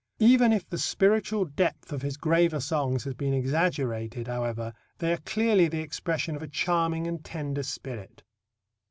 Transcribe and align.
Even 0.17 0.51
if 0.51 0.67
the 0.67 0.79
spiritual 0.79 1.45
depth 1.45 1.93
of 1.93 2.01
his 2.01 2.17
graver 2.17 2.59
songs 2.59 3.03
has 3.03 3.13
been 3.13 3.35
exaggerated, 3.35 4.25
however, 4.25 4.73
they 4.97 5.13
are 5.13 5.17
clearly 5.17 5.67
the 5.67 5.81
expression 5.81 6.35
of 6.35 6.41
a 6.41 6.47
charming 6.47 7.05
and 7.05 7.23
tender 7.23 7.61
spirit. 7.61 8.23